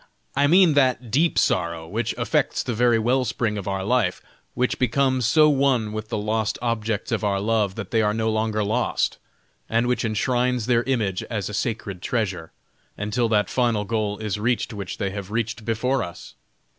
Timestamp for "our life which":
3.67-4.79